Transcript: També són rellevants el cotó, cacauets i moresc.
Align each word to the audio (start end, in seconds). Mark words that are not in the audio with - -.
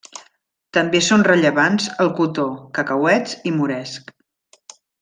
També 0.77 1.01
són 1.07 1.25
rellevants 1.27 1.85
el 2.05 2.09
cotó, 2.21 2.47
cacauets 2.79 3.37
i 3.51 3.55
moresc. 3.61 4.11